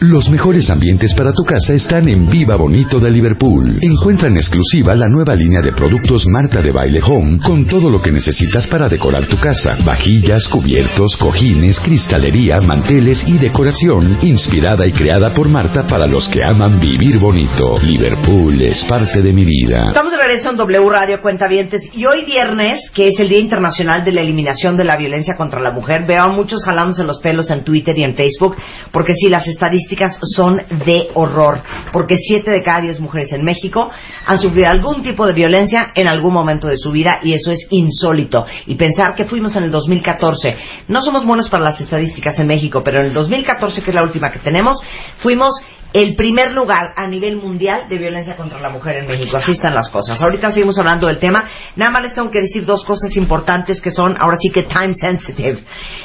[0.00, 3.76] Los mejores ambientes para tu casa están en Viva Bonito de Liverpool.
[3.82, 8.00] Encuentra en exclusiva la nueva línea de productos Marta de Baile Home con todo lo
[8.00, 9.76] que necesitas para decorar tu casa.
[9.84, 16.40] Vajillas, cubiertos, cojines, cristalería, manteles y decoración inspirada y creada por Marta para los que
[16.42, 17.78] aman vivir bonito.
[17.82, 19.84] Liverpool es parte de mi vida.
[19.88, 24.02] Estamos de regreso en W Radio Cuentavientes y hoy viernes, que es el Día Internacional
[24.02, 27.50] de la Eliminación de la Violencia contra la Mujer, veo a muchos jalándose los pelos
[27.50, 28.56] en Twitter y en Facebook
[28.92, 29.89] porque si las estadísticas
[30.34, 31.62] son de horror,
[31.92, 33.90] porque siete de cada diez mujeres en México
[34.26, 37.66] han sufrido algún tipo de violencia en algún momento de su vida y eso es
[37.70, 38.46] insólito.
[38.66, 40.56] Y pensar que fuimos en el 2014,
[40.88, 44.02] no somos buenos para las estadísticas en México, pero en el 2014, que es la
[44.02, 44.78] última que tenemos,
[45.18, 45.54] fuimos
[45.92, 49.36] el primer lugar a nivel mundial de violencia contra la mujer en México.
[49.36, 50.20] Así están las cosas.
[50.22, 51.48] Ahorita seguimos hablando del tema.
[51.76, 54.94] Nada más les tengo que decir dos cosas importantes que son ahora sí que time
[54.94, 55.58] sensitive.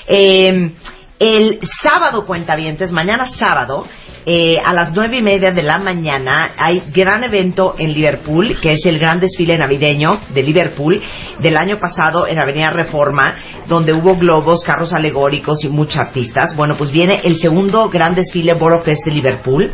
[0.08, 0.72] Eh,
[1.20, 3.86] el sábado, cuentavientes, mañana sábado,
[4.28, 8.74] eh, a las nueve y media de la mañana hay gran evento en Liverpool, que
[8.74, 11.00] es el gran desfile navideño de Liverpool
[11.40, 13.36] del año pasado en Avenida Reforma,
[13.68, 16.56] donde hubo globos, carros alegóricos y muchos artistas.
[16.56, 19.72] Bueno, pues viene el segundo gran desfile Bolo Fest de Liverpool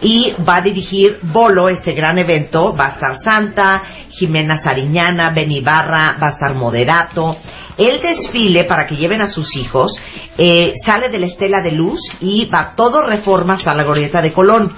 [0.00, 2.74] y va a dirigir Bolo este gran evento.
[2.74, 7.36] Va a estar Santa, Jimena Sariñana, Benibarra, va a estar Moderato.
[7.76, 9.96] El desfile, para que lleven a sus hijos,
[10.36, 14.32] eh, sale de la Estela de Luz y va todo reforma hasta la glorieta de
[14.32, 14.72] Colón.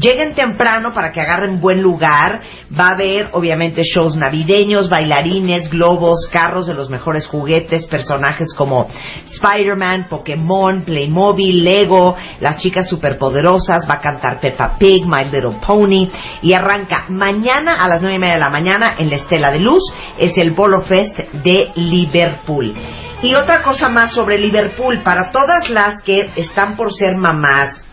[0.00, 2.40] Lleguen temprano para que agarren buen lugar.
[2.78, 8.86] Va a haber, obviamente, shows navideños, bailarines, globos, carros de los mejores juguetes, personajes como
[9.26, 13.88] Spider-Man, Pokémon, Playmobil, Lego, las chicas superpoderosas.
[13.88, 16.08] Va a cantar Peppa Pig, My Little Pony.
[16.40, 19.60] Y arranca mañana a las nueve y media de la mañana en la Estela de
[19.60, 19.82] Luz.
[20.16, 22.74] Es el Bolo Fest de Liverpool.
[23.22, 27.84] Y otra cosa más sobre Liverpool, para todas las que están por ser mamás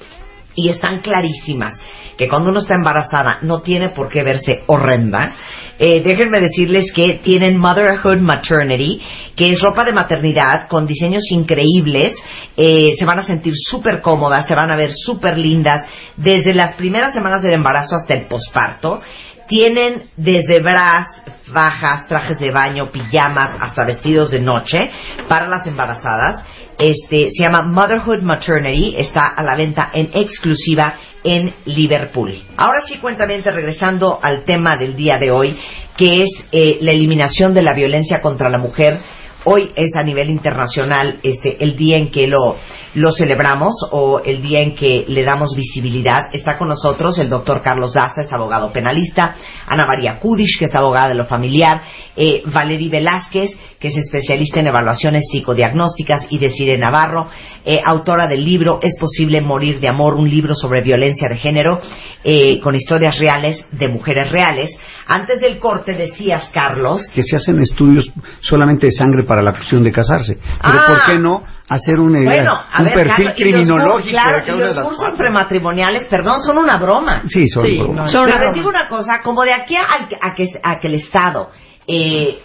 [0.59, 1.79] y están clarísimas
[2.17, 5.33] que cuando uno está embarazada no tiene por qué verse horrenda,
[5.79, 9.01] eh, déjenme decirles que tienen Motherhood Maternity,
[9.37, 12.13] que es ropa de maternidad con diseños increíbles,
[12.57, 16.75] eh, se van a sentir súper cómodas, se van a ver súper lindas, desde las
[16.75, 18.99] primeras semanas del embarazo hasta el posparto.
[19.49, 21.07] Tienen desde bras,
[21.51, 24.91] bajas, trajes de baño, pijamas, hasta vestidos de noche
[25.27, 26.45] para las embarazadas.
[26.77, 32.39] Este, se llama Motherhood Maternity, está a la venta en exclusiva en Liverpool.
[32.57, 35.57] Ahora sí, cuentamente, regresando al tema del día de hoy,
[35.97, 38.99] que es eh, la eliminación de la violencia contra la mujer.
[39.45, 42.57] Hoy es a nivel internacional este, el día en que lo,
[42.95, 46.23] lo celebramos o el día en que le damos visibilidad.
[46.33, 49.35] Está con nosotros el doctor Carlos Daza, es abogado penalista,
[49.65, 51.81] Ana María Kudish, que es abogada de lo familiar,
[52.17, 57.27] eh, Velázquez, que es especialista en evaluaciones psicodiagnósticas, y Desire Navarro,
[57.63, 61.79] eh, autora del libro Es posible morir de amor, un libro sobre violencia de género,
[62.25, 64.77] eh, con historias reales de mujeres reales.
[65.11, 68.11] Antes del corte decías, Carlos, que se hacen estudios
[68.41, 70.35] solamente de sangre para la cuestión de casarse.
[70.61, 70.85] Pero Ah.
[70.87, 74.09] ¿por qué no hacer un, bueno, a un ver, perfil Carlos, y los criminológico cur-
[74.11, 77.23] claro, de cada y una de los las cursos prematrimoniales, perdón, son una broma.
[77.27, 78.13] Sí, son Sí, bromas.
[78.13, 80.93] no, Pero les digo una cosa, como de aquí a, a que, a que el
[80.95, 81.49] Estado
[81.87, 82.39] eh,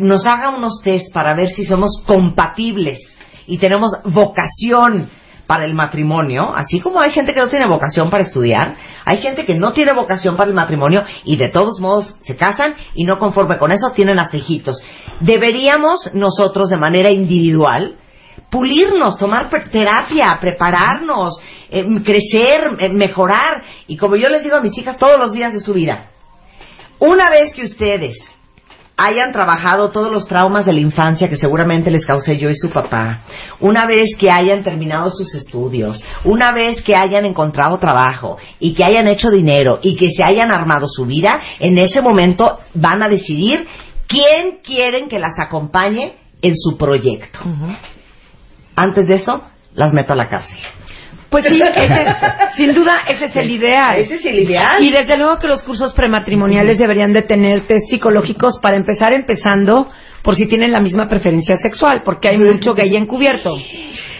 [0.00, 2.98] nos haga unos test para ver si somos compatibles
[3.46, 5.08] y tenemos vocación
[5.52, 8.74] para el matrimonio, así como hay gente que no tiene vocación para estudiar,
[9.04, 12.74] hay gente que no tiene vocación para el matrimonio y de todos modos se casan
[12.94, 14.32] y no conforme con eso tienen hasta.
[15.20, 17.96] Deberíamos nosotros de manera individual
[18.50, 23.62] pulirnos, tomar terapia, prepararnos, eh, crecer, eh, mejorar.
[23.88, 26.06] Y como yo les digo a mis hijas todos los días de su vida,
[26.98, 28.16] una vez que ustedes
[29.04, 32.70] hayan trabajado todos los traumas de la infancia que seguramente les causé yo y su
[32.70, 33.20] papá,
[33.58, 38.84] una vez que hayan terminado sus estudios, una vez que hayan encontrado trabajo y que
[38.84, 43.08] hayan hecho dinero y que se hayan armado su vida, en ese momento van a
[43.08, 43.66] decidir
[44.06, 47.40] quién quieren que las acompañe en su proyecto.
[48.76, 49.42] Antes de eso,
[49.74, 50.58] las meto a la cárcel.
[51.32, 52.06] Pues sí, ese-
[52.56, 53.98] sin duda ese es el ideal.
[53.98, 54.76] Ese es el ideal.
[54.84, 59.90] Y desde luego que los cursos prematrimoniales deberían de tener test psicológicos para empezar empezando
[60.22, 63.56] por si tienen la misma preferencia sexual, porque hay mucho gay encubierto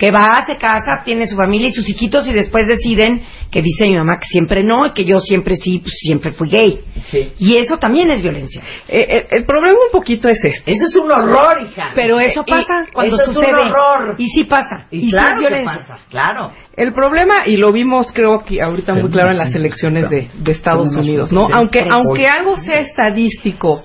[0.03, 3.23] que va, se casa, tiene su familia y sus hijitos y después deciden
[3.53, 6.49] que dice mi mamá que siempre no y que yo siempre sí, pues siempre fui
[6.49, 6.81] gay.
[7.09, 7.33] Sí.
[7.39, 8.61] Y eso también es violencia.
[8.89, 10.73] Eh, eh, el problema un poquito es este.
[10.73, 11.93] Eso es un horror, hija.
[11.95, 13.51] Pero eso Y- pasa cuando eso sucede.
[13.53, 14.17] Es un horror.
[14.19, 14.87] Y sí pasa.
[14.91, 15.73] Y, sí claro es que violencia.
[15.87, 16.51] pasa, claro.
[16.77, 20.51] El problema, y lo vimos creo que ahorita muy claro en las elecciones de, de
[20.51, 21.47] Estados Unidos, un- ¿no?
[21.47, 21.53] sí.
[21.55, 21.89] Aunque, Sí.
[21.89, 23.85] aunque algo sea estadístico,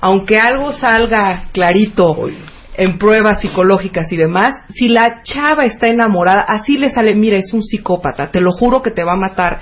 [0.00, 2.28] aunque algo salga clarito,
[2.76, 7.52] en pruebas psicológicas y demás, si la chava está enamorada, así le sale, mira, es
[7.52, 9.58] un psicópata, te lo juro que te va a matar.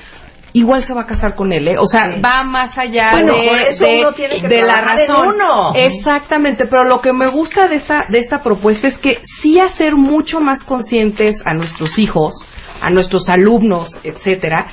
[0.56, 1.76] Igual se va a casar con él, ¿eh?
[1.78, 2.20] O sea, Sí.
[2.20, 5.34] va más allá Bueno, de, eso de- uno tiene que de la en razón.
[5.34, 5.72] uno.
[5.74, 9.96] Exactamente, pero lo que me gusta de esta, de esta propuesta es que sí hacer
[9.96, 12.34] mucho más conscientes a nuestros hijos,
[12.80, 14.66] a nuestros alumnos, etcétera,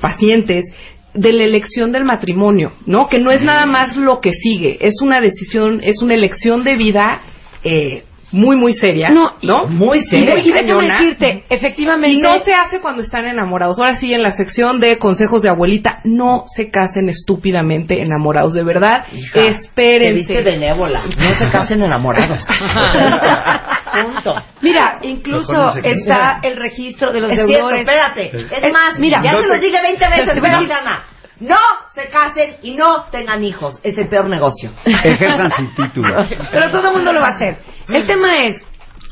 [0.00, 0.64] pacientes,
[1.12, 3.06] de la elección del matrimonio, ¿no?
[3.08, 6.76] Que no es nada más lo que sigue, es una decisión, es una elección de
[6.76, 7.20] vida
[7.66, 9.66] eh, muy, muy seria, No, y- ¿no?
[9.68, 12.08] Muy de- y déjame decirte, efectivamente.
[12.18, 13.78] Y no se hace cuando están enamorados.
[13.78, 18.52] Ahora sí, en la sección de consejos de abuelita, no se casen estúpidamente enamorados.
[18.52, 20.12] De verdad, Hija, Te espérense.
[20.14, 21.02] viste benévola.
[21.18, 22.44] No se casen enamorados.
[24.04, 24.34] Punto.
[24.60, 27.80] Mira, incluso está el registro de los Es cierto, deudores.
[27.88, 28.36] espérate.
[28.36, 31.04] Es, Es- más, mira, ya no se te- los dije 20 veces, Te- pero Ana,
[31.40, 31.56] no
[31.94, 33.78] se casen y no tengan hijos.
[33.82, 34.70] Es el peor negocio.
[34.84, 36.14] Ejerzan sin título.
[36.50, 37.58] Pero todo el mundo lo va a hacer.
[37.88, 38.62] El tema es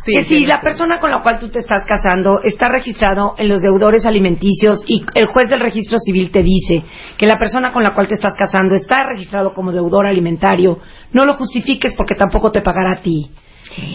[0.05, 0.69] Sí, que si la razón.
[0.69, 5.03] persona con la cual tú te estás casando está registrado en los deudores alimenticios y
[5.15, 6.82] el juez del registro civil te dice
[7.17, 10.79] que la persona con la cual te estás casando está registrado como deudor alimentario,
[11.12, 13.31] no lo justifiques porque tampoco te pagará a ti.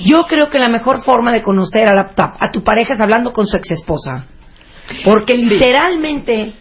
[0.04, 3.32] Yo creo que la mejor forma de conocer a, la- a tu pareja es hablando
[3.32, 4.26] con su exesposa.
[5.06, 6.54] Porque literalmente,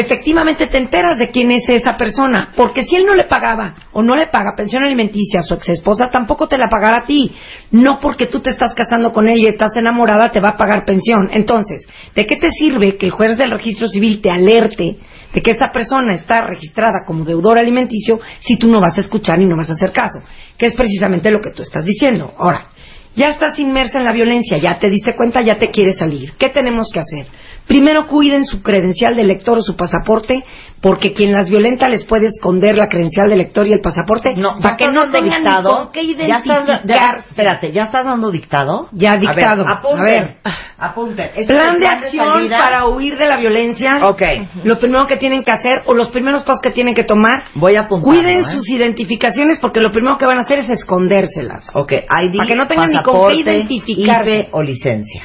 [0.00, 2.50] efectivamente te enteras de quién es esa persona.
[2.56, 5.68] Porque si él no le pagaba o no le paga pensión alimenticia a su ex
[5.70, 7.32] esposa, tampoco te la pagará a ti.
[7.70, 10.84] No porque tú te estás casando con él y estás enamorada, te va a pagar
[10.84, 11.30] pensión.
[11.32, 14.96] Entonces, ¿de qué te sirve que el juez del registro civil te alerte
[15.32, 19.40] de que esta persona está registrada como deudor alimenticio si tú no vas a escuchar
[19.40, 20.20] y no vas a hacer caso?
[20.56, 22.34] Que es precisamente lo que tú estás diciendo.
[22.38, 22.70] Ahora,
[23.16, 26.34] ya estás inmersa en la violencia, ya te diste cuenta, ya te quieres salir.
[26.38, 27.26] ¿Qué tenemos que hacer?
[27.66, 30.44] Primero cuiden su credencial de lector o su pasaporte,
[30.80, 34.58] porque quien las violenta les puede esconder la credencial de lector y el pasaporte No,
[34.62, 36.86] para que no tengan ni con qué Ya estás, identificar.
[36.86, 38.88] ya- espérate, ¿ya estás dando dictado?
[38.92, 39.64] Ya A ver, dictado.
[39.66, 40.36] A ver.
[40.78, 41.26] Apunten.
[41.34, 44.06] Este es Plan de acción para huir de la violencia.
[44.06, 44.22] Ok.
[44.62, 47.44] Lo primero que tienen que hacer o los primeros pasos que tienen que tomar.
[47.54, 48.04] Voy a apuntar.
[48.04, 51.68] Cuiden sus identificaciones porque lo primero que van a hacer es escondérselas.
[51.74, 54.30] Ok, ID, Para que no tengan ni con qué identificarse.
[54.40, 55.22] IFE o licencia.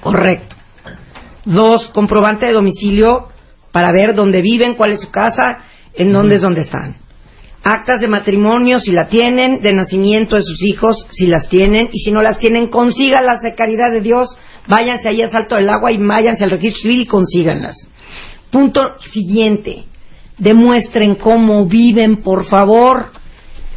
[0.00, 0.53] Correcto.
[1.44, 3.28] Dos, comprobante de domicilio
[3.72, 5.58] para ver dónde viven, cuál es su casa,
[5.94, 6.96] en dónde es donde están.
[7.62, 11.98] Actas de matrimonio, si la tienen, de nacimiento de sus hijos, si las tienen, y
[12.00, 14.28] si no las tienen, consíganlas de caridad de Dios,
[14.68, 17.88] váyanse ahí a Salto del Agua y váyanse al registro civil y consíganlas.
[18.50, 19.84] Punto siguiente,
[20.38, 23.10] demuestren cómo viven, por favor.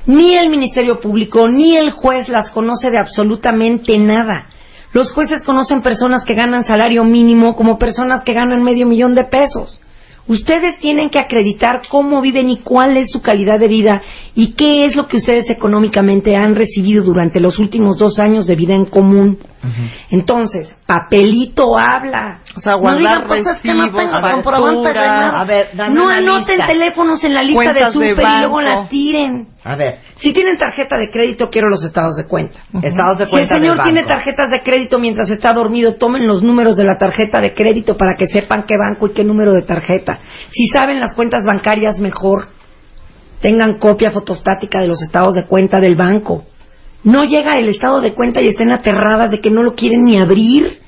[0.06, 4.48] Ni el Ministerio Público ni el juez las conoce de absolutamente nada.
[4.98, 9.26] Los jueces conocen personas que ganan salario mínimo como personas que ganan medio millón de
[9.26, 9.80] pesos.
[10.28, 14.02] Ustedes tienen que acreditar cómo viven y cuál es su calidad de vida
[14.34, 18.56] y qué es lo que ustedes económicamente han recibido durante los últimos dos años de
[18.56, 19.38] vida en común.
[20.10, 22.40] Entonces, papelito habla.
[22.56, 25.06] O sea, no guardar digan cosas que no recibos, tengan comprobante de facturas.
[25.22, 25.40] nada.
[25.40, 26.68] A ver, dame no una anoten lista.
[26.72, 29.48] teléfonos en la lista de Cuentas de súper y luego las tiren.
[29.64, 32.60] A ver, Si tienen tarjeta de crédito, quiero los estados de cuenta.
[32.81, 36.42] estados de Si el cuenta señor tiene tarjetas de crédito mientras está dormido, tomen los
[36.42, 39.64] números de la tarjeta de crédito para que sepan qué banco y qué número de
[39.64, 40.19] tarjeta.
[40.52, 42.48] Si saben las cuentas bancarias, mejor.
[43.42, 46.46] Tengan copia fotostática de los estados de cuenta del banco.
[47.07, 50.18] No llega el estado de cuenta y estén aterradas de que no lo quieren ni
[50.18, 50.80] abrir.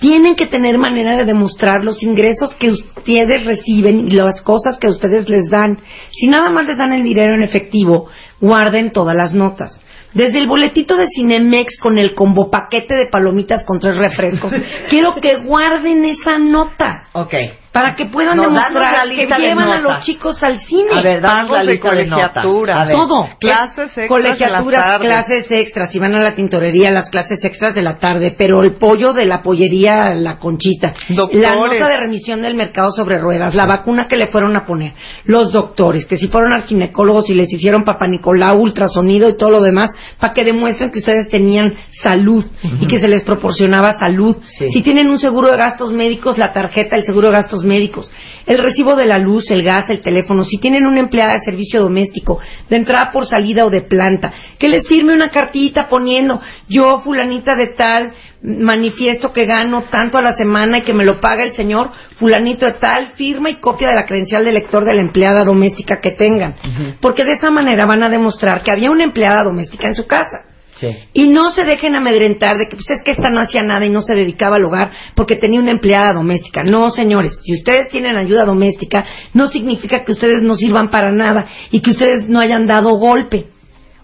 [0.00, 4.88] Tienen que tener manera de demostrar los ingresos que ustedes reciben y las cosas que
[4.88, 5.78] ustedes les dan.
[6.10, 8.08] Si nada más les dan el dinero en efectivo,
[8.40, 9.80] guarden todas las notas.
[10.12, 14.52] Desde el boletito de Cinemex con el combo paquete de palomitas con tres refrescos,
[14.90, 17.34] quiero que guarden esa nota Ok.
[17.72, 20.90] Para que puedan No, demostrar que llevan a los chicos al cine.
[20.92, 22.44] A ver, danos la de lista de notas.
[22.44, 22.88] colegiatura.
[22.90, 23.28] Todo.
[23.40, 25.90] Clases extras Colegiaturas, clases extras.
[25.90, 28.34] Si van a la tintorería, las clases extras de la tarde.
[28.36, 30.92] Pero el pollo de la pollería, la conchita.
[31.08, 31.42] Doctores.
[31.42, 33.54] La nota de remisión del mercado sobre ruedas.
[33.54, 34.92] La vacuna que le fueron a poner.
[35.24, 36.04] Los doctores.
[36.04, 39.90] Que si fueron al ginecólogo, si les hicieron papá Nicolau, ultrasonido y todo lo demás.
[40.20, 42.44] Para que demuestren que ustedes tenían salud.
[42.80, 44.36] Y que se les proporcionaba salud.
[44.44, 44.68] Sí.
[44.70, 48.10] Si tienen un seguro de gastos médicos, la tarjeta, el seguro de gastos médicos,
[48.46, 51.80] el recibo de la luz, el gas, el teléfono, si tienen una empleada de servicio
[51.80, 57.00] doméstico, de entrada por salida o de planta, que les firme una cartita poniendo, yo,
[57.00, 61.44] fulanita de tal, manifiesto que gano tanto a la semana y que me lo paga
[61.44, 65.00] el señor, fulanito de tal, firma y copia de la credencial de lector de la
[65.00, 66.56] empleada doméstica que tengan.
[67.00, 70.51] Porque de esa manera van a demostrar que había una empleada doméstica en su casa.
[70.82, 70.88] Sí.
[71.12, 73.90] Y no se dejen amedrentar de que pues es que esta no hacía nada y
[73.90, 76.64] no se dedicaba al hogar porque tenía una empleada doméstica.
[76.64, 81.46] No, señores, si ustedes tienen ayuda doméstica, no significa que ustedes no sirvan para nada
[81.70, 83.46] y que ustedes no hayan dado golpe.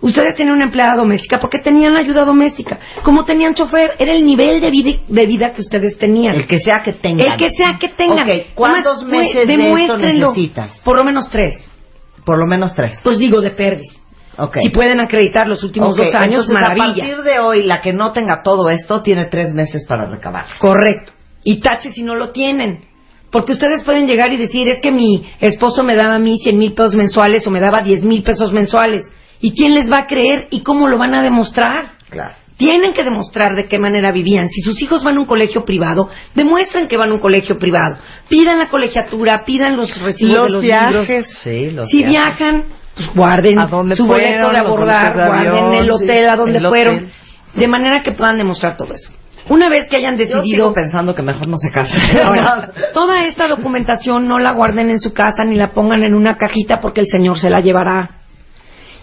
[0.00, 2.78] Ustedes tenían una empleada doméstica porque tenían ayuda doméstica.
[3.02, 6.36] Como tenían chofer, era el nivel de vida, de vida que ustedes tenían.
[6.36, 7.32] El que sea que tengan.
[7.32, 8.28] El que sea que tengan.
[8.28, 10.80] Ok, ¿cuántos meses de esto necesitas?
[10.84, 11.68] Por lo menos tres.
[12.24, 12.96] Por lo menos tres.
[13.02, 14.04] Pues digo, de perdis.
[14.38, 14.58] Ok.
[14.62, 17.04] Si pueden acreditar los últimos dos años, entonces, maravilla.
[17.04, 20.46] A partir de hoy, la que no tenga todo esto tiene tres meses para recabar.
[20.58, 21.12] Correcto.
[21.44, 22.84] Y tache si no lo tienen.
[23.30, 26.58] Porque ustedes pueden llegar y decir, es que mi esposo me daba a mí 100
[26.58, 29.02] mil pesos mensuales o me daba 10 mil pesos mensuales.
[29.40, 31.92] ¿Y quién les va a creer y cómo lo van a demostrar?
[32.08, 32.34] Claro.
[32.56, 34.48] Tienen que demostrar de qué manera vivían.
[34.48, 37.98] Si sus hijos van a un colegio privado, demuestren que van a un colegio privado.
[38.28, 41.08] Pidan la colegiatura, pidan los recibos Los de los viajes.
[41.08, 41.26] libros.
[41.42, 42.10] Sí, los si viajes.
[42.38, 42.64] viajan,
[42.98, 46.60] pues guarden ¿A dónde su boleto de abordar, guarden avión, el hotel sí, a donde
[46.60, 46.96] fueron.
[46.96, 47.12] hotel.
[47.54, 49.10] De manera que puedan demostrar todo eso.
[49.48, 52.00] Una vez que hayan Yo decidido sigo pensando que mejor no se casen.
[52.24, 56.36] Ahora, toda esta documentación no la guarden en su casa ni la pongan en una
[56.36, 58.10] cajita porque el Señor se la llevará.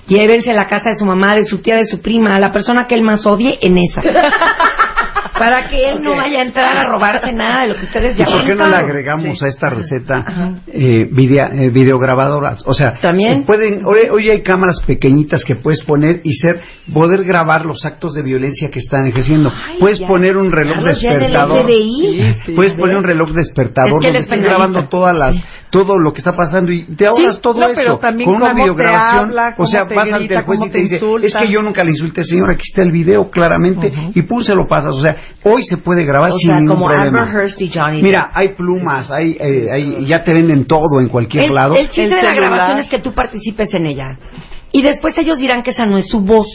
[0.08, 2.52] Llévense a la casa de su mamá, de su tía, de su prima, a la
[2.52, 4.04] persona que él más odie en esa.
[5.38, 8.20] Para que él no vaya a entrar a robarse nada de lo que ustedes ¿Y
[8.20, 10.26] ya por qué no le agregamos a esta receta
[10.68, 12.64] eh, videa- eh, videograbadoras?
[12.66, 13.44] O sea, ¿También?
[13.44, 16.62] pueden, hoy, hoy hay cámaras pequeñitas que puedes poner y ser,
[16.94, 19.52] poder grabar los actos de violencia que están ejerciendo.
[19.80, 20.08] puedes ya.
[20.08, 21.64] poner un reloj Carlos, ya en el despertador.
[21.66, 21.92] FBI.
[22.34, 22.52] Sí, sí.
[22.54, 24.58] Puedes poner un reloj despertador Es que donde es estés penalista.
[24.58, 25.36] grabando todas las,
[25.84, 28.54] todo lo que está pasando y te ahorras Sí, todo no, eso también con una
[28.54, 29.26] videograbación.
[29.26, 31.28] habla, o sea, vas ante grita, el juez y te te dice, insulta.
[31.28, 34.56] es que yo nunca le insulté, señor, aquí está el video claramente y pum se
[34.56, 34.94] lo pasas.
[34.96, 37.32] O sea, hoy se puede grabar O sin sea, ningún como problema.
[37.58, 41.54] Y Johnny Mira, hay plumas, hay, eh, hay- ya te venden todo en cualquier El,
[41.56, 41.76] lado.
[41.76, 44.18] el chiste El de la grabación es que tú participes en ella.
[44.72, 46.48] Y después ellos dirán que esa no es su voz.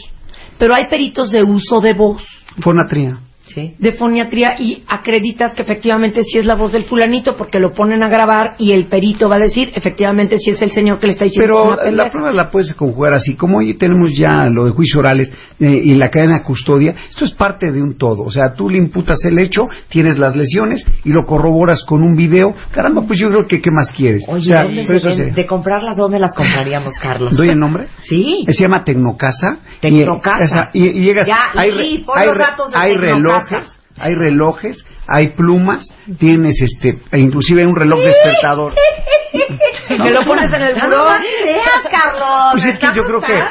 [0.57, 2.23] Pero hay peritos de uso de voz.
[2.59, 3.17] Fonatría.
[3.53, 3.73] Sí.
[3.79, 8.03] de foniatría y acreditas que efectivamente sí es la voz del fulanito porque lo ponen
[8.03, 11.13] a grabar y el perito va a decir efectivamente si es el señor que le
[11.13, 13.35] está diciendo Pero una la prueba la puedes conjugar así.
[13.35, 17.25] Como hoy tenemos ya lo de juicios orales eh, y la cadena de custodia, esto
[17.25, 18.23] es parte de un todo.
[18.23, 22.15] O sea, tú le imputas el hecho, tienes las lesiones y lo corroboras con un
[22.15, 22.53] video.
[22.71, 24.23] Caramba, pues yo creo que ¿qué más quieres?
[24.27, 25.33] Oye, o sea, ¿dónde pero se eso ven- sería.
[25.33, 27.35] de comprarlas, ¿dónde las compraríamos, Carlos?
[27.35, 27.87] ¿Doy el nombre?
[28.01, 28.45] Sí.
[28.47, 29.57] Se llama Tecnocasa.
[29.81, 30.69] Tecnocasa.
[30.73, 32.29] Y, y- y llegas, Ya, hay, sí, hay
[32.73, 33.40] hay Tecnocasa.
[33.49, 38.73] Relojes, hay relojes, hay plumas, tienes este, e inclusive un reloj despertador.
[39.87, 42.51] que lo pones en el buró no Carlos.
[42.53, 43.41] Pues es que yo creo que-.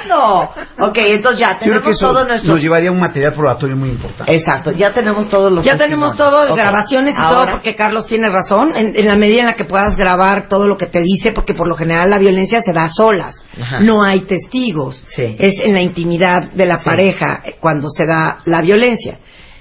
[0.83, 2.53] Ok, entonces ya tenemos que eso todo nuestro...
[2.53, 4.35] nos llevaría un material probatorio muy importante.
[4.35, 8.07] Exacto, ya tenemos todos los ya tenemos todo Ok, grabaciones y todo ahora- porque Carlos
[8.07, 11.01] tiene razón en, en la medida en la que puedas grabar todo lo que te
[11.03, 13.81] dice porque por lo general la violencia se da solas Ajá.
[13.81, 15.37] no hay testigos Sí.
[15.39, 16.85] es en la intimidad de la Sí.
[16.87, 19.19] pareja cuando se da la violencia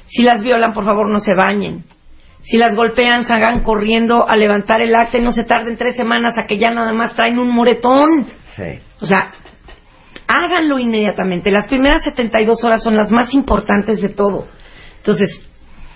[0.10, 1.84] si las violan por favor no se bañen
[2.42, 6.38] si las golpean salgan corriendo a levantar el acta y no se tarden tres semanas
[6.38, 8.25] a que ya nada más traen un moretón
[8.56, 8.80] Sí.
[9.00, 9.32] o sea,
[10.28, 11.50] háganlo inmediatamente.
[11.51, 14.48] Las primeras 72 horas son las más importantes de todo.
[14.98, 15.30] Entonces,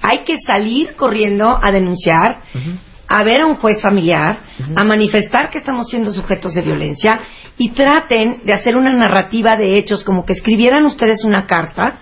[0.02, 2.42] hay que salir corriendo a denunciar,
[3.08, 4.40] a ver a un juez familiar,
[4.76, 7.20] a manifestar que estamos siendo sujetos de violencia
[7.58, 12.00] y traten de hacer una narrativa de hechos como que escribieran ustedes una carta,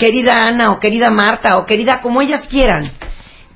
[0.00, 2.90] querida Ana o querida Marta o querida como ellas quieran.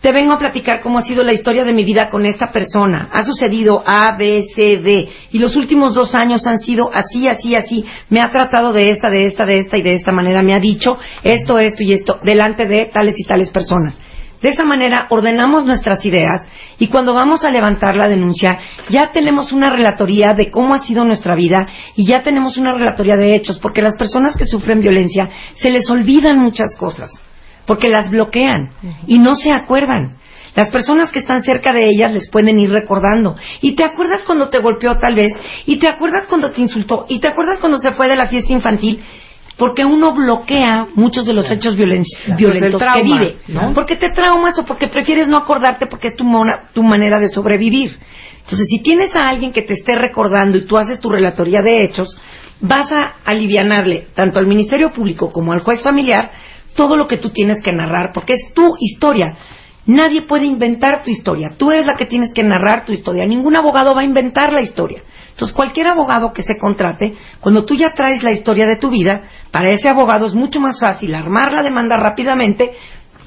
[0.02, 3.08] Te vengo a platicar cómo ha sido la historia de mi vida con esta persona.
[3.10, 5.08] Ha sucedido A, B, C, D.
[5.32, 7.86] Y los últimos dos años han sido así, así, así.
[8.10, 10.42] Me ha tratado de esta, de esta, de esta y de esta manera.
[10.42, 13.98] Me ha dicho esto, esto y esto delante de tales y tales personas.
[14.44, 16.42] De esa manera ordenamos nuestras ideas
[16.78, 18.58] y cuando vamos a levantar la denuncia
[18.90, 23.16] ya tenemos una relatoría de cómo ha sido nuestra vida y ya tenemos una relatoría
[23.16, 27.10] de hechos porque las personas que sufren violencia se les olvidan muchas cosas
[27.64, 28.72] porque las bloquean
[29.06, 30.10] y no se acuerdan.
[30.54, 33.36] Las personas que están cerca de ellas les pueden ir recordando.
[33.62, 35.32] Y te acuerdas cuando te golpeó tal vez,
[35.66, 38.52] y te acuerdas cuando te insultó, y te acuerdas cuando se fue de la fiesta
[38.52, 39.02] infantil,
[39.56, 42.04] porque uno bloquea muchos de los hechos violen-
[42.37, 43.37] violentos Pues trauma, que vive.
[43.49, 43.73] ¿no?
[43.75, 47.28] Porque te traumas o porque prefieres no acordarte porque es tu, mona- tu manera de
[47.28, 47.96] sobrevivir.
[48.42, 51.84] Entonces, si tienes a alguien que te esté recordando y tú haces tu relatoría de
[51.84, 52.16] hechos,
[52.61, 56.30] vas a alivianarle tanto al Ministerio Público como al juez familiar
[56.75, 59.37] todo lo que tú tienes que narrar, porque es tu historia.
[59.87, 61.52] Nadie puede inventar tu historia.
[61.56, 63.25] Tú eres la que tienes que narrar tu historia.
[63.26, 65.02] Ningún abogado va a inventar la historia.
[65.35, 69.25] Entonces, cualquier abogado que se contrate, cuando tú ya traes la historia de tu vida,
[69.50, 72.71] para ese abogado es mucho más fácil armar la demanda rápidamente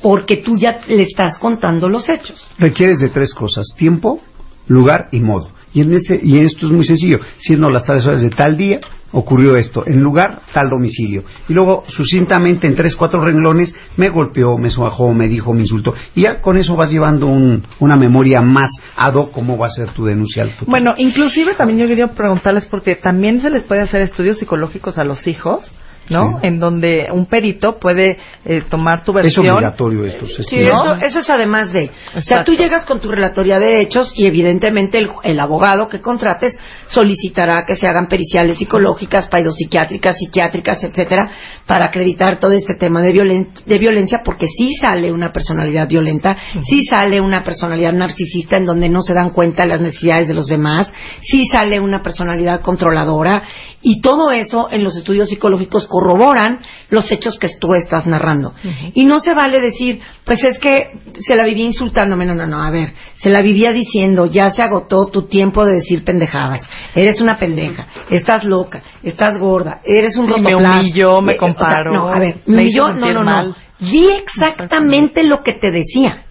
[0.02, 2.48] porque tú ya le estás contando los hechos.
[2.58, 4.22] Requieres de tres cosas: tiempo,
[4.68, 5.50] lugar y modo.
[5.74, 8.80] Y en ese y esto es muy sencillo, siendo las tres horas de tal día,
[9.12, 11.24] ocurrió esto, en lugar tal domicilio.
[11.48, 15.94] Y luego, sucintamente, en tres, cuatro renglones, me golpeó, me suajó, me dijo, me insultó.
[16.16, 19.70] Y ya con eso vas llevando un- una memoria más ad hoc cómo va a
[19.70, 20.72] ser tu denuncia al futuro.
[20.72, 25.04] Bueno, inclusive también yo quería preguntarles porque también se les puede hacer estudios psicológicos a
[25.04, 25.74] los hijos,
[26.10, 26.40] ¿no?
[26.42, 26.48] Sí.
[26.48, 29.50] En donde un perito puede eh, tomar tu es versión.
[29.50, 30.72] obligatorio estos Sí, estudios.
[30.72, 31.92] eso, eso es además de.
[32.16, 36.00] O sea, tú llegas con tu relatoría de hechos y evidentemente el, el abogado que
[36.02, 41.30] contrates solicitará que se hagan periciales psicológicas, paidopsiquiátricas, psiquiátricas, etcétera,
[41.66, 46.38] para acreditar todo este tema de, violen- de violencia, porque sí sale una personalidad violenta,
[46.68, 50.34] sí sale una personalidad narcisista en donde no se dan cuenta de las necesidades de
[50.34, 53.44] los demás, sí sale una personalidad controladora
[53.82, 58.54] y todo eso en los estudios psicológicos corroboran los hechos que tú estás narrando.
[58.94, 62.26] Y no se vale decir, pues es que se la vivía insultándome.
[62.26, 65.74] No, no, no, a ver, se la vivía diciendo, ya se agotó tu tiempo de
[65.74, 66.62] decir pendejadas.
[66.94, 70.82] Eres una pendeja, estás loca, estás gorda, eres un Sí, me rotoplas.
[70.82, 73.56] humilló, me Eh, o sea, comparó, no, a ver, me me humilló, no, no, no.
[73.80, 76.24] Di exactamente lo que te decía.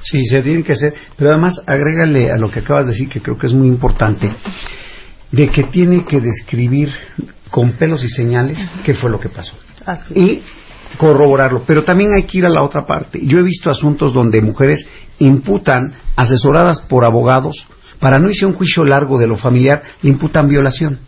[0.00, 0.94] Sí, se tienen que hacer.
[1.16, 4.26] Pero además, agrégale a lo que acabas de decir, que creo que es muy importante,
[5.32, 6.92] de que tiene que describir
[7.50, 9.54] con pelos y señales qué fue lo que pasó.
[9.84, 10.14] Así.
[10.14, 10.42] Y
[10.96, 11.62] corroborarlo.
[11.66, 13.20] Pero también hay que ir a la otra parte.
[13.24, 14.86] Yo he visto asuntos donde mujeres
[15.18, 17.66] imputan, asesoradas por abogados,
[17.98, 20.98] para no irse a un juicio largo de lo familiar, le imputan violación.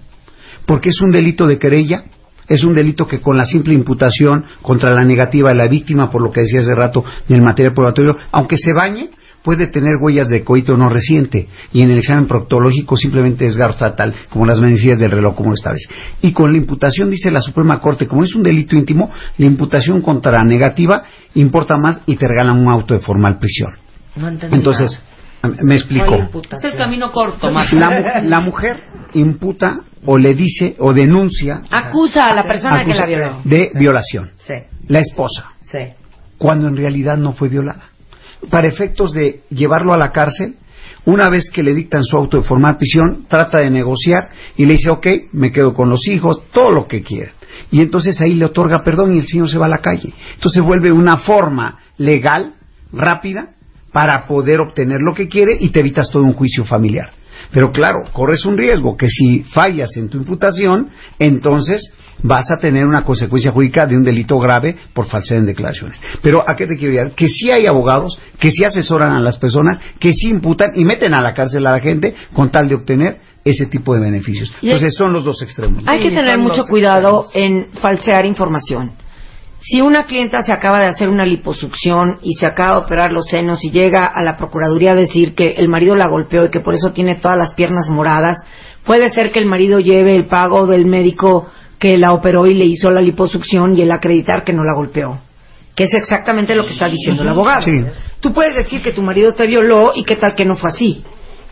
[0.66, 2.04] Porque es un delito de querella,
[2.48, 6.22] es un delito que con la simple imputación contra la negativa de la víctima, por
[6.22, 9.10] lo que decía hace rato del material probatorio, aunque se bañe,
[9.42, 13.56] puede tener huellas de coito no reciente y en el examen proctológico simplemente es
[13.96, 15.88] tal como las manecillas del reloj como lo establece.
[16.22, 20.00] Y con la imputación, dice la Suprema Corte, como es un delito íntimo, la imputación
[20.02, 21.02] contra la negativa
[21.34, 23.72] importa más y te regalan un auto de formal prisión.
[24.16, 25.00] No Entonces,
[25.62, 26.14] me explico.
[26.56, 27.72] Es el camino corto, más.
[27.72, 28.76] La, mu- la mujer
[29.14, 33.40] imputa o le dice o denuncia Acusa a la persona que la violó.
[33.44, 34.30] de violación.
[34.36, 34.54] Sí,
[34.88, 35.78] La esposa, sí.
[36.38, 37.84] cuando en realidad no fue violada.
[38.50, 40.56] Para efectos de llevarlo a la cárcel,
[41.04, 44.74] una vez que le dictan su auto de formal prisión, trata de negociar y le
[44.74, 47.32] dice, ok, me quedo con los hijos, todo lo que quiera.
[47.70, 50.12] Y entonces ahí le otorga perdón y el señor se va a la calle.
[50.34, 52.54] Entonces vuelve una forma legal,
[52.92, 53.50] rápida,
[53.92, 57.12] para poder obtener lo que quiere y te evitas todo un juicio familiar.
[57.50, 62.86] Pero claro, corres un riesgo que si fallas en tu imputación, entonces vas a tener
[62.86, 66.00] una consecuencia jurídica de un delito grave por falsedad en declaraciones.
[66.22, 67.12] Pero ¿a qué te quiero llegar?
[67.12, 71.14] Que sí hay abogados que sí asesoran a las personas, que sí imputan y meten
[71.14, 74.52] a la cárcel a la gente con tal de obtener ese tipo de beneficios.
[74.60, 75.82] Y- Entonces son los dos extremos.
[75.86, 78.92] Hay que tener mucho cuidado en falsear información.
[79.64, 83.26] Si una clienta se acaba de hacer una liposucción y se acaba de operar los
[83.26, 86.58] senos y llega a la Procuraduría a decir que el marido la golpeó y que
[86.60, 88.38] por eso tiene todas las piernas moradas,
[88.84, 91.46] puede ser que el marido lleve el pago del médico
[91.82, 95.18] que la operó y le hizo la liposucción y el acreditar que no la golpeó.
[95.74, 97.62] Que es exactamente lo que está diciendo el abogado.
[97.62, 97.72] Sí.
[98.20, 101.02] Tú puedes decir que tu marido te violó y qué tal que no fue así.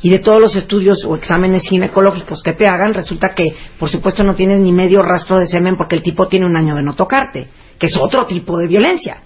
[0.02, 3.42] Y de todos los estudios o exámenes ginecológicos que te hagan, resulta que,
[3.76, 6.76] por supuesto, no tienes ni medio rastro de semen porque el tipo tiene un año
[6.76, 9.16] de no tocarte, que es otro tipo de violencia.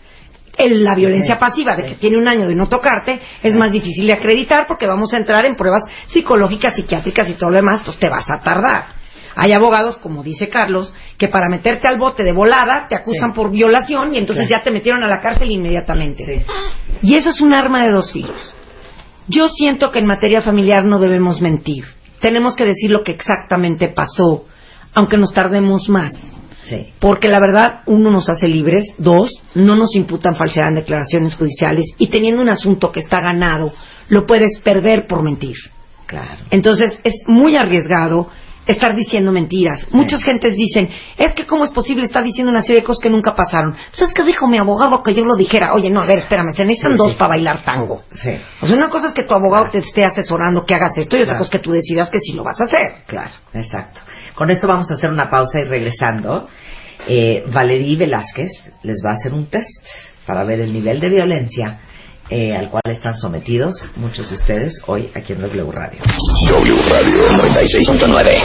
[0.56, 4.06] El- la violencia pasiva de que tiene un año de no tocarte es más difícil
[4.06, 8.00] de acreditar porque vamos a entrar en pruebas psicológicas, psiquiátricas y todo lo demás, entonces
[8.00, 9.03] te vas a tardar.
[9.36, 13.50] Hay abogados, como dice Carlos, que para meterte al bote de volada te acusan por
[13.50, 16.44] violación y entonces ya te metieron a la cárcel inmediatamente.
[17.02, 18.54] Y eso es un arma de dos filos.
[19.26, 21.84] Yo siento que en materia familiar no debemos mentir.
[22.20, 24.44] Tenemos que decir lo que exactamente pasó,
[24.92, 26.14] aunque nos tardemos más.
[26.68, 26.86] Sí.
[26.98, 31.86] Porque la verdad, uno, nos hace libres, dos, no nos imputan falsedad en declaraciones judiciales
[31.98, 33.72] y teniendo un asunto que está ganado,
[34.08, 35.56] lo puedes perder por mentir.
[36.06, 36.42] Claro.
[36.50, 38.28] Entonces, es muy arriesgado
[38.66, 39.86] estar diciendo mentiras.
[39.90, 43.10] Muchas gentes dicen, es que cómo es posible estar diciendo una serie de cosas que
[43.10, 43.76] nunca pasaron.
[43.92, 45.74] ¿Sabes qué dijo mi abogado que yo lo dijera?
[45.74, 47.16] Oye, no, a ver, espérame, se necesitan Sí, dos sí.
[47.18, 48.02] para bailar tango.
[48.12, 51.16] Sí, O sea, una cosa es que tu abogado te esté asesorando que hagas esto
[51.16, 51.38] y otra Claro.
[51.38, 52.92] cosa es que tú decidas que sí lo vas a hacer.
[53.06, 54.00] claro, exacto.
[54.34, 56.48] Con esto vamos a hacer una pausa y regresando,
[57.06, 58.50] eh, Valerie Velázquez
[58.82, 59.68] les va a hacer un test
[60.26, 61.78] para ver el nivel de violencia
[62.30, 66.00] eh, al cual están sometidos muchos de ustedes hoy aquí en W Radio.
[66.48, 68.40] W Radio 96.9.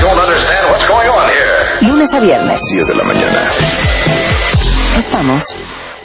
[0.00, 1.88] Don't understand what's going on here.
[1.88, 2.60] Lunes a viernes.
[2.72, 3.50] 10 de la mañana.
[4.98, 5.44] Estamos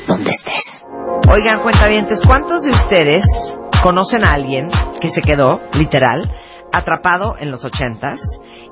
[0.08, 0.64] donde estés.
[1.32, 3.24] Oigan, cuentavientes, ¿cuántos de ustedes
[3.82, 4.70] conocen a alguien
[5.00, 6.32] que se quedó, literal,
[6.72, 8.20] atrapado en los ochentas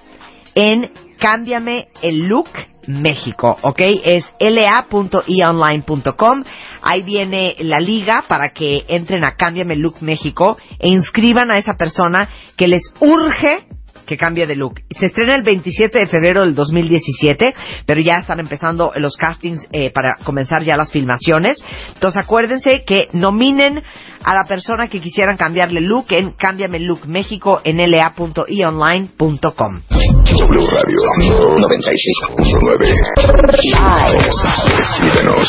[0.55, 0.89] en
[1.23, 2.49] Cámbiame el Look
[2.86, 3.79] México, ¿ok?
[4.03, 6.43] Es la.eonline.com.
[6.81, 11.59] Ahí viene la liga para que entren a Cámbiame el Look México e inscriban a
[11.59, 13.67] esa persona que les urge
[14.05, 14.81] que cambie de look.
[14.99, 17.55] Se estrena el 27 de febrero del 2017,
[17.86, 21.55] pero ya están empezando los castings eh, para comenzar ya las filmaciones.
[21.93, 23.81] Entonces acuérdense que nominen
[24.25, 29.79] a la persona que quisieran cambiarle look en Cámbiame el Look México en la.eonline.com.
[30.43, 30.99] W Radio
[31.56, 32.84] 95.9.
[34.77, 35.47] Escríbenos.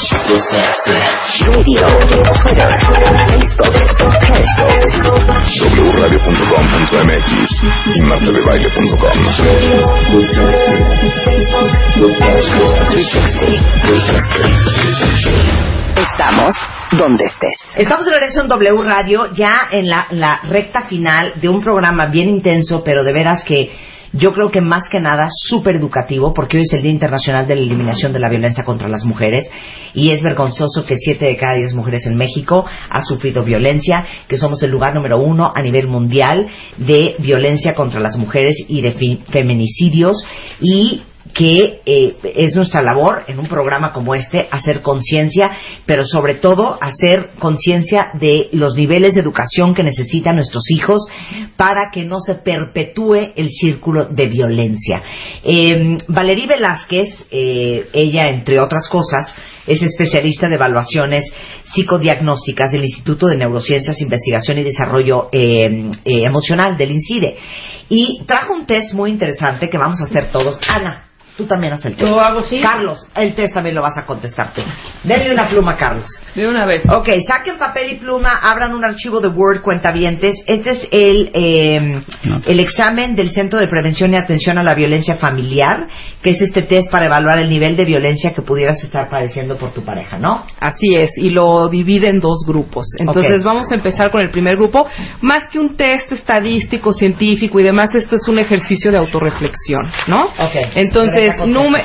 [1.40, 1.88] Radio,
[2.38, 2.70] Twitter,
[4.30, 7.28] Facebook, wradio.com.mx
[7.92, 9.18] y martadebaile.com.
[15.96, 16.54] Estamos
[16.92, 17.56] donde estés.
[17.76, 22.06] Estamos de regreso en W Radio, ya en la, la recta final de un programa
[22.06, 23.72] bien intenso, pero de veras que
[24.14, 27.56] yo creo que más que nada súper educativo, porque hoy es el Día Internacional de
[27.56, 29.50] la Eliminación de la Violencia contra las Mujeres,
[29.92, 34.36] y es vergonzoso que siete de cada diez mujeres en México ha sufrido violencia, que
[34.36, 36.46] somos el lugar número uno a nivel mundial
[36.78, 40.24] de violencia contra las mujeres y de feminicidios,
[40.60, 41.02] y
[41.34, 45.50] que eh, es nuestra labor en un programa como este hacer conciencia,
[45.84, 51.02] pero sobre todo hacer conciencia de los niveles de educación que necesitan nuestros hijos
[51.56, 55.02] para que no se perpetúe el círculo de violencia.
[55.42, 59.34] Eh, Valerie Velázquez, eh, ella entre otras cosas,
[59.66, 61.24] es especialista de evaluaciones
[61.72, 67.36] psicodiagnósticas del Instituto de Neurociencias, Investigación y Desarrollo eh, eh, Emocional del INCIDE.
[67.88, 70.58] Y trajo un test muy interesante que vamos a hacer todos.
[70.68, 71.03] Ana,
[71.36, 72.08] tú también haces el test.
[72.08, 72.60] Yo hago, sí.
[72.60, 74.62] Carlos, el test también lo vas a contestar tú.
[75.02, 76.06] Denle una pluma, Carlos.
[76.34, 76.82] De una vez.
[76.88, 80.36] Ok, saquen papel y pluma, abran un archivo de Word, cuentavientes.
[80.46, 82.02] Este es el, eh,
[82.46, 85.86] el examen del Centro de Prevención y Atención a la Violencia Familiar,
[86.22, 89.72] que es este test para evaluar el nivel de violencia que pudieras estar padeciendo por
[89.72, 90.44] tu pareja, ¿no?
[90.60, 92.86] Así es, y lo divide en dos grupos.
[92.98, 94.86] Entonces vamos a empezar con el primer grupo.
[95.20, 100.26] Más que un test estadístico, científico y demás, esto es un ejercicio de autorreflexión, ¿no?
[100.26, 100.54] Ok.
[100.76, 101.23] Entonces,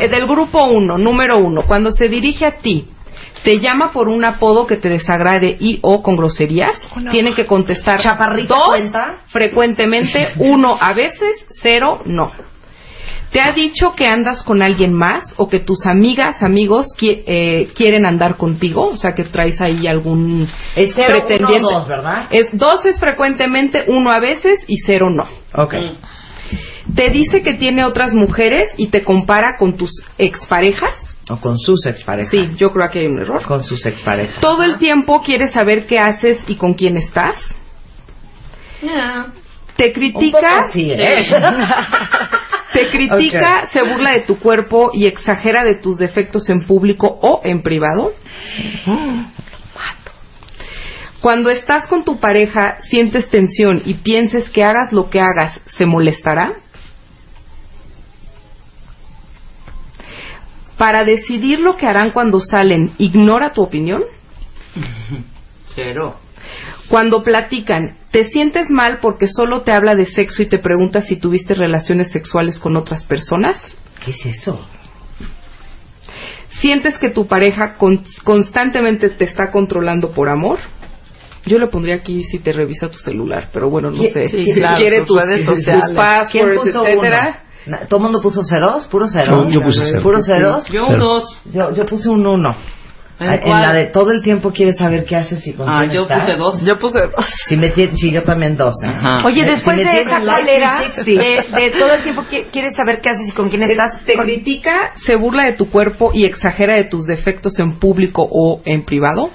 [0.09, 2.87] Del grupo uno, número uno, cuando se dirige a ti,
[3.43, 6.77] te llama por un apodo que te desagrade y o con groserías,
[7.11, 9.15] tienen que contestar Chaparrita dos cuenta.
[9.27, 12.31] frecuentemente, uno a veces, cero no.
[13.31, 17.67] ¿Te ha dicho que andas con alguien más o que tus amigas, amigos qui- eh,
[17.75, 18.89] quieren andar contigo?
[18.89, 21.73] O sea, que traes ahí algún Es cero, uno, pretendiente.
[21.73, 22.25] dos, ¿verdad?
[22.31, 25.27] Es, dos es frecuentemente, uno a veces y cero no.
[25.53, 25.75] Ok.
[26.95, 30.95] Te dice que tiene otras mujeres y te compara con tus exparejas.
[31.29, 32.31] O con sus exparejas.
[32.31, 33.43] Sí, yo creo que hay un error.
[33.43, 34.41] Con sus exparejas.
[34.41, 37.35] Todo el tiempo quiere saber qué haces y con quién estás.
[38.81, 41.29] Te Un poco critica, así, ¿eh?
[42.73, 47.41] te critica, se burla de tu cuerpo y exagera de tus defectos en público o
[47.43, 48.13] en privado.
[51.21, 55.85] Cuando estás con tu pareja, sientes tensión y pienses que hagas lo que hagas, ¿se
[55.85, 56.53] molestará?
[60.79, 64.01] Para decidir lo que harán cuando salen, ¿ignora tu opinión?
[65.75, 66.15] Cero.
[66.87, 71.17] Cuando platican, ¿te sientes mal porque solo te habla de sexo y te pregunta si
[71.17, 73.57] tuviste relaciones sexuales con otras personas?
[74.03, 74.65] ¿Qué es eso?
[76.61, 80.59] ¿Sientes que tu pareja con- constantemente te está controlando por amor?
[81.45, 84.27] Yo le pondría aquí si te revisa tu celular, pero bueno, no ¿Qué- sé.
[84.27, 85.83] sí, Si claro, quiere tus tus, redes tus sociales.
[85.85, 87.27] ¿Quién passwords, etcétera.
[87.27, 87.48] uno?
[87.87, 88.87] ¿Todo el mundo puso ceros?
[88.87, 89.45] ¿Puros ceros?
[89.45, 89.99] Yo- yo puse cero.
[90.03, 90.67] ¿Puros ceros?
[90.67, 90.99] Yo Cero.
[90.99, 91.41] dos.
[91.45, 92.55] Yo, yo puse un uno.
[93.21, 95.91] Ah, En la de todo el tiempo quieres saber qué haces y con Ah, quién
[95.91, 96.21] yo estás.
[96.21, 96.61] puse dos.
[96.63, 97.25] Yo puse dos.
[97.49, 98.75] Si me sí, yo también dos.
[98.81, 98.93] ¿eh?
[99.25, 101.57] Oye, Si después me de esa calera, 360.
[101.57, 104.05] de, de todo el tiempo qui- quieres saber qué haces y con quién estás.
[104.05, 108.25] Te con- critica, se burla de tu cuerpo y exagera de tus defectos en público
[108.31, 109.31] o en privado.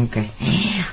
[0.00, 0.16] Ok.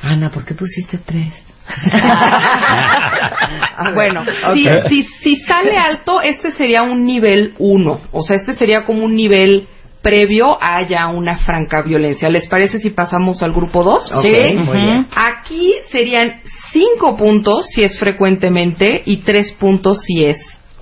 [0.01, 1.33] Ana, ¿por qué pusiste tres?
[3.93, 7.99] Bueno, si, si, si sale alto, este sería un nivel 1.
[8.11, 9.67] O sea, este sería como un nivel
[10.01, 12.29] previo a ya una franca violencia.
[12.29, 14.15] ¿Les parece si pasamos al grupo 2?
[14.15, 14.23] Ok,
[14.65, 15.07] muy bien.
[15.15, 20.37] Aquí serían 5 puntos si es frecuentemente y 3 puntos si es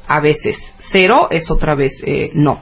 [0.08, 0.58] a veces.
[0.92, 2.62] Cero es otra vez eh, no.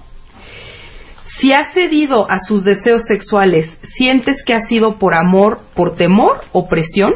[1.38, 6.42] Si has cedido a sus deseos sexuales, ¿sientes que ha sido por amor, por temor
[6.54, 7.16] o presión?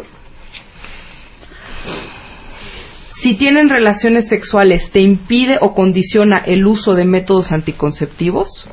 [3.22, 8.66] Si tienen relaciones sexuales, ¿te impide o condiciona el uso de métodos anticonceptivos?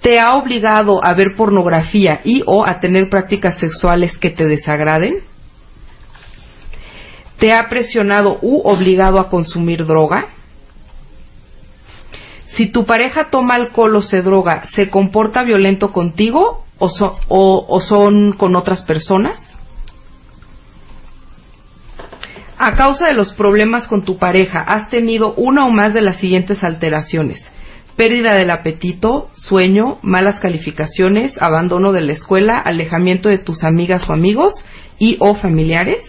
[0.00, 5.16] ¿Te ha obligado a ver pornografía y o a tener prácticas sexuales que te desagraden?
[7.38, 10.26] ¿Te ha presionado u obligado a consumir droga?
[12.46, 18.34] Si tu pareja toma alcohol o se droga, ¿se comporta violento contigo o, o son
[18.34, 19.51] con otras personas?
[22.64, 26.18] A causa de los problemas con tu pareja, has tenido una o más de las
[26.18, 27.44] siguientes alteraciones.
[27.96, 34.12] Pérdida del apetito, sueño, malas calificaciones, abandono de la escuela, alejamiento de tus amigas o
[34.12, 34.54] amigos
[35.00, 36.02] y o familiares.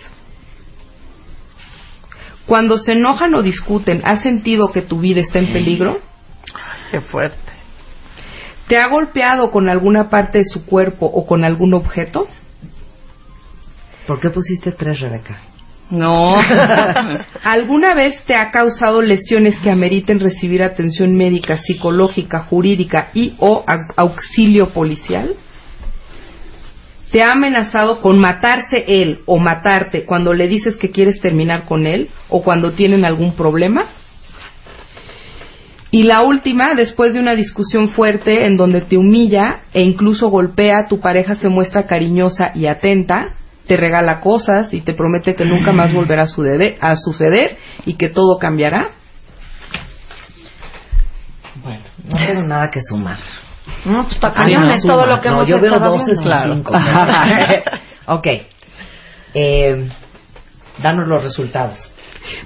[2.46, 6.02] Cuando se enojan o discuten, ¿has sentido que tu vida está en peligro?
[6.92, 7.52] Qué fuerte.
[8.68, 12.28] ¿Te ha golpeado con alguna parte de su cuerpo o con algún objeto?
[14.06, 15.53] ¿Por qué pusiste tres, Rebeca?
[15.90, 16.34] No.
[17.44, 23.64] ¿Alguna vez te ha causado lesiones que ameriten recibir atención médica, psicológica, jurídica y o
[23.66, 25.36] au- auxilio policial?
[27.12, 31.86] ¿Te ha amenazado con matarse él o matarte cuando le dices que quieres terminar con
[31.86, 33.86] él o cuando tienen algún problema?
[35.92, 40.88] Y la última, después de una discusión fuerte en donde te humilla e incluso golpea,
[40.90, 43.36] tu pareja se muestra cariñosa y atenta,
[43.68, 47.96] te regala cosas y te promete que nunca más volverá a, suceder- a suceder y
[47.96, 48.90] que todo cambiará.
[52.08, 53.18] No tengo nada que sumar.
[53.86, 56.22] No, pues está Ah, no, es todo lo que No, hemos yo veo dos hablando.
[56.24, 56.56] claro.
[56.56, 56.74] cinco.
[58.08, 58.28] ok.
[59.34, 59.90] Eh,
[60.82, 61.90] danos los resultados.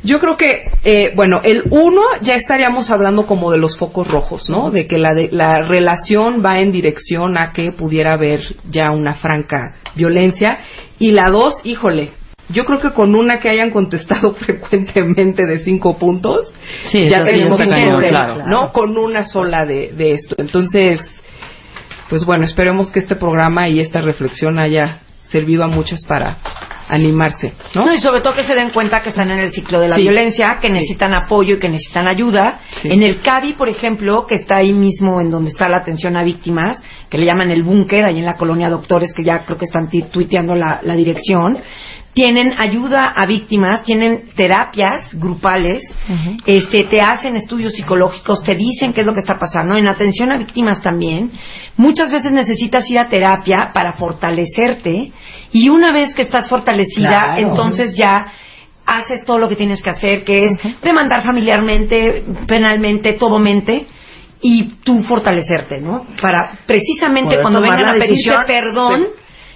[0.03, 4.49] Yo creo que, eh, bueno, el uno ya estaríamos hablando como de los focos rojos,
[4.49, 4.71] ¿no?
[4.71, 9.15] De que la, de- la relación va en dirección a que pudiera haber ya una
[9.15, 10.57] franca violencia.
[10.99, 12.11] Y la dos, híjole,
[12.49, 16.53] yo creo que con una que hayan contestado frecuentemente de cinco puntos,
[16.87, 18.47] Sí, ya sí tenemos cañón, claro.
[18.47, 18.71] ¿no?
[18.71, 20.35] Con una sola de, de esto.
[20.37, 21.01] Entonces,
[22.09, 26.37] pues bueno, esperemos que este programa y esta reflexión haya servido a muchas para
[26.89, 27.85] animarse, ¿no?
[27.85, 29.97] No, y sobre todo que se den cuenta que están en el ciclo de la
[29.97, 30.03] Sí.
[30.03, 32.59] violencia, que necesitan apoyo y que necesitan ayuda.
[32.81, 32.87] Sí.
[32.89, 36.23] En el CAVI, por ejemplo, que está ahí mismo en donde está la atención a
[36.23, 39.65] víctimas, que le llaman el búnker, ahí en la colonia Doctores, que ya creo que
[39.65, 41.57] están tuiteando la, la dirección.
[42.17, 45.83] Tienen ayuda a víctimas, tienen terapias grupales,
[46.47, 49.75] este, te hacen estudios psicológicos, te dicen qué es lo que está pasando.
[49.77, 51.31] En atención a víctimas también,
[51.77, 55.11] muchas veces necesitas ir a terapia para fortalecerte
[55.51, 57.37] y una vez que estás fortalecida, Claro.
[57.49, 58.25] entonces ya
[58.83, 60.51] haces todo lo que tienes que hacer, que es
[60.81, 63.85] demandar familiarmente, penalmente, todo mente
[64.41, 66.07] y tú fortalecerte, ¿no?
[66.19, 68.43] Para precisamente Poder cuando vengan la a pedirte decisión.
[68.47, 69.05] perdón,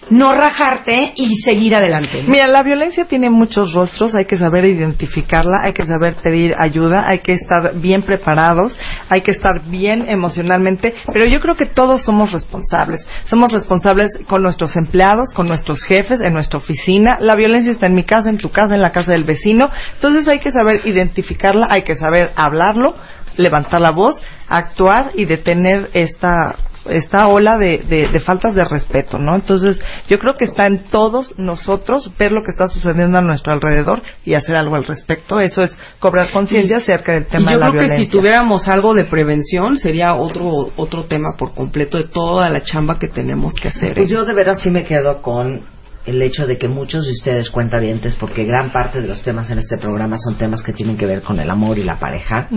[0.10, 2.24] no rajarte y seguir adelante.
[2.28, 7.08] Mira, la violencia tiene muchos rostros, hay que saber identificarla, hay que saber pedir ayuda,
[7.08, 8.78] hay que estar bien preparados,
[9.10, 13.08] hay que estar bien emocionalmente, pero yo creo que todos somos responsables.
[13.26, 17.18] Somos responsables con nuestros empleados, con nuestros jefes, en nuestra oficina.
[17.22, 19.70] La violencia está en mi casa, en tu casa, en la casa del vecino.
[19.94, 22.96] Entonces hay que saber identificarla, hay que saber hablarlo,
[23.38, 29.18] levantar la voz, actuar y detener esta esta ola de, de, de faltas de respeto,
[29.18, 29.36] ¿no?
[29.36, 33.54] Entonces, yo creo que está en todos nosotros ver lo que está sucediendo a nuestro
[33.54, 35.40] alrededor y hacer algo al respecto.
[35.40, 38.06] Eso es cobrar conciencia acerca del tema yo de la creo que violencia.
[38.06, 42.98] si tuviéramos algo de prevención sería otro otro tema por completo de toda la chamba
[43.00, 43.94] que tenemos que hacer.
[43.96, 44.14] Pues ¿eh?
[44.14, 45.62] yo de veras sí me quedo con
[46.06, 49.60] el hecho de que muchos de ustedes cuentavientes, porque gran parte de los temas en
[49.60, 52.50] este programa son temas que tienen que ver con el amor y la pareja,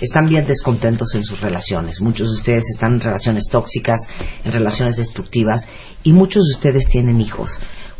[0.00, 2.00] están bien descontentos en sus relaciones.
[2.00, 4.00] Muchos de ustedes están en relaciones tóxicas,
[4.44, 5.66] en relaciones destructivas,
[6.02, 7.50] y muchos de ustedes tienen hijos.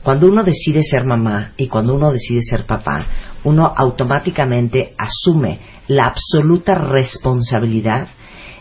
[0.03, 2.99] Cuando uno decide ser mamá y cuando uno decide ser papá,
[3.45, 5.59] uno automáticamente asume
[5.89, 8.09] la absoluta responsabilidad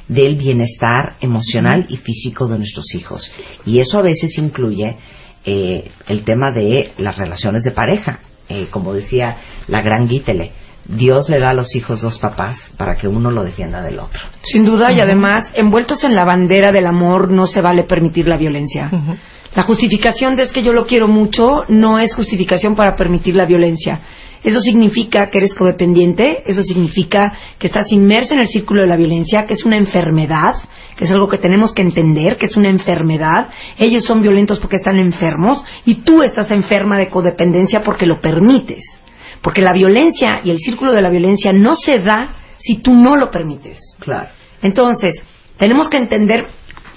[0.08, 3.32] del bienestar emocional y físico de nuestros hijos.
[3.66, 4.98] Y eso a veces incluye
[5.46, 8.20] eh, el tema de las relaciones de pareja.
[8.50, 10.52] Eh, como decía la gran Guítele,
[10.86, 14.22] Dios le da a los hijos dos papás para que uno lo defienda del otro.
[14.42, 18.38] Sin duda, y además, envueltos en la bandera del amor, no se vale permitir la
[18.38, 18.90] violencia.
[19.56, 23.46] La justificación de es que yo lo quiero mucho no es justificación para permitir la
[23.46, 24.00] violencia.
[24.44, 28.96] Eso significa que eres codependiente, eso significa que estás inmerso en el círculo de la
[28.96, 30.56] violencia, que es una enfermedad,
[30.96, 33.50] que es algo que tenemos que entender, que es una enfermedad.
[33.78, 38.84] Ellos son violentos porque están enfermos y tú estás enferma de codependencia porque lo permites.
[39.42, 43.16] Porque la violencia y el círculo de la violencia no se da si tú no
[43.16, 43.80] lo permites.
[44.00, 44.30] Claro.
[44.62, 45.22] Entonces,
[45.58, 46.48] tenemos que entender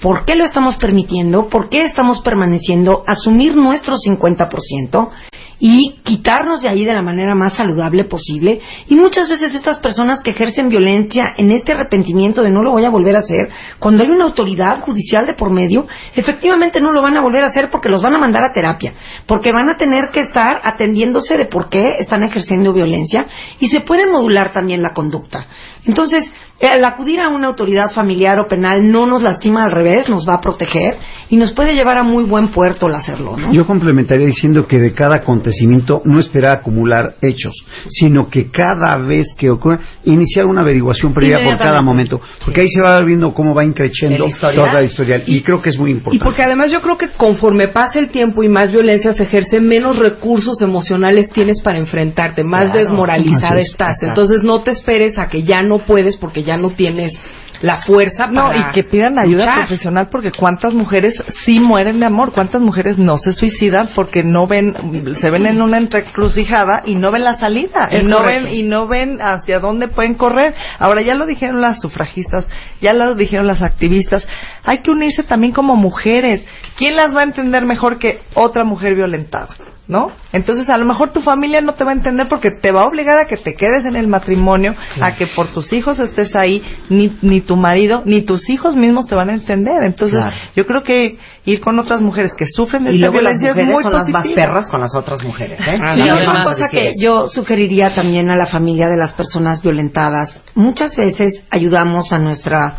[0.01, 5.09] por qué lo estamos permitiendo, por qué estamos permaneciendo, asumir nuestro 50%
[5.59, 8.61] y quitarnos de ahí de la manera más saludable posible.
[8.87, 12.85] Y muchas veces estas personas que ejercen violencia en este arrepentimiento de no lo voy
[12.85, 17.01] a volver a hacer, cuando hay una autoridad judicial de por medio, efectivamente no lo
[17.01, 18.93] van a volver a hacer porque los van a mandar a terapia,
[19.25, 23.27] porque van a tener que estar atendiéndose de por qué están ejerciendo violencia
[23.59, 25.45] y se puede modular también la conducta.
[25.85, 26.23] Entonces,
[26.59, 30.35] el acudir a una autoridad familiar o penal no nos lastima al revés, nos va
[30.35, 30.95] a proteger
[31.29, 33.51] y nos puede llevar a muy buen puerto el hacerlo, ¿no?
[33.51, 37.53] Yo complementaría diciendo que de cada acontecimiento no esperar acumular hechos,
[37.89, 42.67] sino que cada vez que ocurra, iniciar una averiguación previa por cada momento, porque ahí
[42.69, 45.93] se va viendo cómo va increciendo toda la historial y creo que es muy Y
[45.95, 46.23] importante.
[46.23, 49.97] porque además yo creo que conforme pasa el tiempo y más violencia se ejerce, menos
[49.97, 52.79] recursos emocionales tienes para enfrentarte, más Claro.
[52.79, 53.69] desmoralizada es.
[53.71, 53.95] estás.
[54.01, 54.07] Exacto.
[54.21, 57.13] Entonces no te esperes a que ya no puedes porque ya no tienes
[57.61, 59.59] la fuerza No, para y que pidan ayuda luchar.
[59.67, 61.13] profesional porque cuántas mujeres
[61.45, 64.75] sí mueren de amor, cuántas mujeres no se suicidan porque no ven,
[65.15, 68.43] se ven en una entrecrucijada y no ven la salida, Es y no correcto.
[68.45, 70.53] ven y no ven hacia dónde pueden correr.
[70.77, 72.49] Ahora ya lo dijeron las sufragistas,
[72.81, 74.27] ya lo dijeron las activistas,
[74.65, 76.45] hay que unirse también como mujeres.
[76.77, 79.55] ¿Quién las va a entender mejor que otra mujer violentada?
[79.85, 80.11] ¿No?
[80.31, 82.85] Entonces, a lo mejor tu familia no te va a entender porque te va a
[82.87, 86.63] obligar a que te quedes en el matrimonio, a que por tus hijos estés ahí,
[86.89, 89.83] ni, ni tu marido, ni tus hijos mismos te van a entender.
[89.83, 90.35] Entonces, Claro.
[90.55, 93.49] yo creo que ir con otras mujeres que sufren de Y esta luego las violencia
[93.49, 95.77] es mujeres muy son las más perras con las otras mujeres, ¿eh?
[95.85, 97.01] Ah, Y sí, otra además, cosa que eso.
[97.01, 102.77] yo sugeriría también a la familia de las personas violentadas, muchas veces ayudamos a nuestra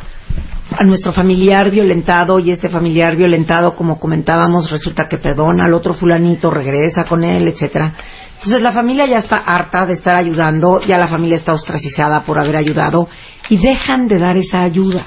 [0.79, 5.95] a nuestro familiar violentado y este familiar violentado, como comentábamos, resulta que perdona al otro
[5.95, 7.95] fulanito, regresa con él, etcétera.
[8.35, 12.41] Entonces la familia ya está harta de estar ayudando, ya la familia está ostracizada por
[12.41, 13.09] haber ayudado
[13.49, 15.07] y dejan de dar esa ayuda.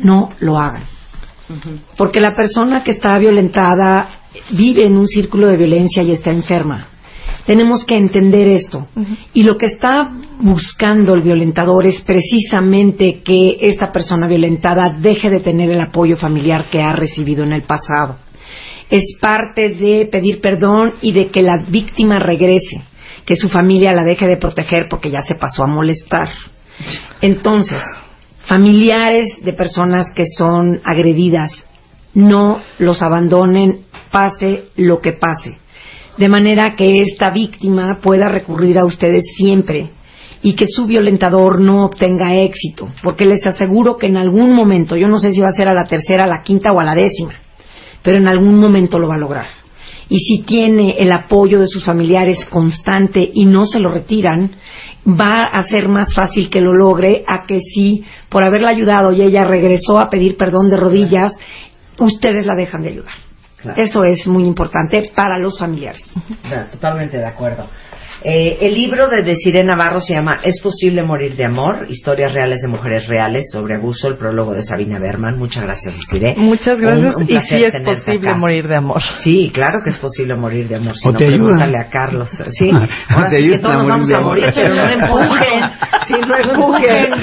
[0.00, 0.82] No lo hagan.
[1.96, 4.08] Porque la persona que está violentada
[4.50, 6.86] vive en un círculo de violencia y está enferma.
[7.48, 8.88] Tenemos que entender esto.
[9.32, 15.40] Y lo que está buscando el violentador es precisamente que esta persona violentada deje de
[15.40, 18.16] tener el apoyo familiar que ha recibido en el pasado.
[18.90, 22.82] Es parte de pedir perdón y de que la víctima regrese,
[23.24, 26.28] que su familia la deje de proteger porque ya se pasó a molestar.
[27.22, 27.82] Entonces,
[28.44, 31.64] familiares de personas que son agredidas,
[32.12, 35.56] no los abandonen, pase lo que pase.
[36.18, 39.90] De manera que esta víctima pueda recurrir a ustedes siempre
[40.42, 45.06] y que su violentador no obtenga éxito, porque les aseguro que en algún momento, yo
[45.06, 46.94] no sé si va a ser a la tercera, a la quinta o a la
[46.94, 47.34] décima,
[48.02, 49.46] pero en algún momento lo va a lograr.
[50.08, 54.52] Y si tiene el apoyo de sus familiares constante y no se lo retiran,
[55.06, 59.22] va a ser más fácil que lo logre a que si por haberla ayudado y
[59.22, 61.32] ella regresó a pedir perdón de rodillas,
[61.98, 63.27] ustedes la dejan de ayudar.
[63.60, 63.82] Claro.
[63.82, 66.02] Eso es muy importante para los familiares.
[66.72, 67.66] Totalmente de acuerdo.
[68.24, 71.86] Eh, el libro de Desiree Navarro se llama ¿Es posible morir de amor?
[71.88, 75.38] Historias reales de mujeres reales sobre abuso, el prólogo de Sabina Berman.
[75.38, 76.34] Muchas gracias, Desiree.
[76.36, 77.14] Muchas gracias.
[77.14, 78.38] Un- un y sí es posible acá.
[78.38, 79.00] morir de amor.
[79.18, 80.96] Sí, claro que es posible morir de amor.
[80.96, 81.38] Si O no, te ayuda.
[81.38, 82.28] pregúntale a Carlos.
[82.50, 82.70] Sí,
[83.08, 84.38] ahora que ayuda todos a nos morir vamos de a amor.
[84.38, 85.70] morir, pero no empujen.
[86.08, 87.10] Sí, no empujen.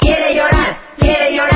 [0.00, 1.55] Quiere llorar, quiere llorar.